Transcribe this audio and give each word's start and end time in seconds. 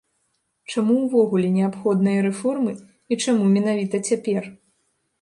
Чаму 0.73 0.95
ўвогуле 1.01 1.51
неабходныя 1.59 2.25
рэформы 2.29 2.73
і 3.11 3.21
чаму 3.23 3.55
менавіта 3.55 4.05
цяпер? 4.13 4.43